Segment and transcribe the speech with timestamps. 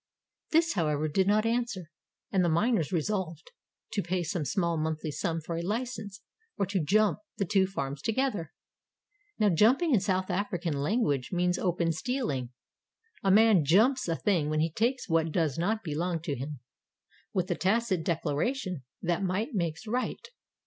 [0.49, 1.91] This, however, did not answer,
[2.31, 3.51] and the miners resolved
[3.91, 6.23] to pay some small monthly sum for a license,
[6.57, 8.51] or to ''jump" the two farms altogether.
[9.37, 12.49] Now "jumping" in South African language means open steahng.
[13.23, 16.61] A man "jumps" a thing when he takes what does not belong to him
[17.31, 20.27] with a tacit declaration that might makes right.